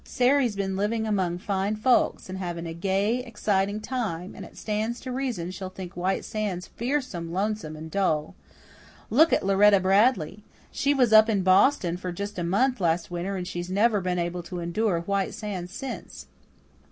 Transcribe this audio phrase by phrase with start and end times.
[0.03, 4.99] Sary's been living among fine folks, and having a gay, exciting time, and it stands
[5.01, 8.33] to reason she'll think White Sands fearful lonesome and dull.
[9.11, 10.43] Look at Lauretta Bradley.
[10.71, 14.17] She was up in Boston for just a month last winter and she's never been
[14.17, 16.25] able to endure White Sands since."